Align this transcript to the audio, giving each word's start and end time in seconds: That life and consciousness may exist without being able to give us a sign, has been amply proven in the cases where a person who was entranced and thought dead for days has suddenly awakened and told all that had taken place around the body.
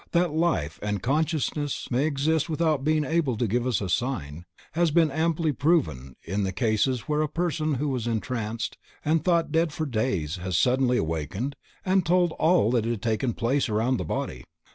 That 0.13 0.33
life 0.33 0.79
and 0.81 1.03
consciousness 1.03 1.91
may 1.91 2.07
exist 2.07 2.49
without 2.49 2.83
being 2.83 3.03
able 3.03 3.37
to 3.37 3.45
give 3.45 3.67
us 3.67 3.81
a 3.81 3.87
sign, 3.87 4.45
has 4.71 4.89
been 4.89 5.11
amply 5.11 5.51
proven 5.51 6.15
in 6.23 6.41
the 6.41 6.51
cases 6.51 7.01
where 7.01 7.21
a 7.21 7.27
person 7.29 7.75
who 7.75 7.87
was 7.87 8.07
entranced 8.07 8.79
and 9.05 9.23
thought 9.23 9.51
dead 9.51 9.71
for 9.71 9.85
days 9.85 10.37
has 10.37 10.57
suddenly 10.57 10.97
awakened 10.97 11.55
and 11.85 12.03
told 12.03 12.31
all 12.39 12.71
that 12.71 12.83
had 12.85 13.03
taken 13.03 13.33
place 13.33 13.69
around 13.69 13.97
the 13.97 14.03
body. 14.03 14.43